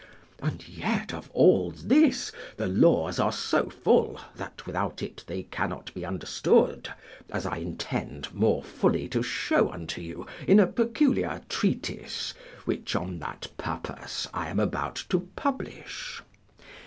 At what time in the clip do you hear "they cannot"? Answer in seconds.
5.27-5.93